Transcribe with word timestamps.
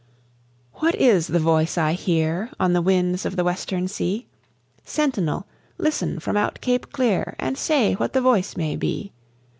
What 0.79 0.95
is 0.95 1.27
the 1.27 1.37
voice 1.37 1.77
I 1.77 1.93
hear 1.93 2.49
On 2.59 2.73
the 2.73 2.81
winds 2.81 3.23
of 3.23 3.35
the 3.35 3.43
western 3.43 3.87
sea? 3.87 4.25
Sentinel, 4.83 5.45
listen 5.77 6.17
from 6.19 6.35
out 6.35 6.59
Cape 6.59 6.91
Clear 6.91 7.35
And 7.37 7.55
say 7.55 7.93
what 7.93 8.13
the 8.13 8.21
voice 8.21 8.57
may 8.57 8.75
be. 8.75 9.11